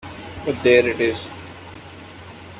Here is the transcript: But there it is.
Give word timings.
But 0.47 0.63
there 0.63 0.89
it 0.89 0.99
is. 0.99 1.27